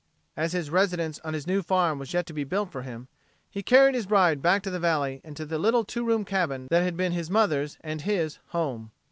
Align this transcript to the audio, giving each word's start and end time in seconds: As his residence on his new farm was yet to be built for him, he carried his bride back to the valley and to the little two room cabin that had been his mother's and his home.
As 0.35 0.53
his 0.53 0.71
residence 0.71 1.19
on 1.19 1.35
his 1.35 1.45
new 1.45 1.61
farm 1.61 1.99
was 1.99 2.11
yet 2.11 2.25
to 2.25 2.33
be 2.33 2.43
built 2.43 2.71
for 2.71 2.81
him, 2.81 3.07
he 3.51 3.61
carried 3.61 3.93
his 3.93 4.07
bride 4.07 4.41
back 4.41 4.63
to 4.63 4.71
the 4.71 4.79
valley 4.79 5.21
and 5.23 5.37
to 5.37 5.45
the 5.45 5.59
little 5.59 5.83
two 5.85 6.03
room 6.03 6.25
cabin 6.25 6.65
that 6.71 6.81
had 6.81 6.97
been 6.97 7.11
his 7.11 7.29
mother's 7.29 7.77
and 7.81 8.01
his 8.01 8.39
home. 8.47 8.89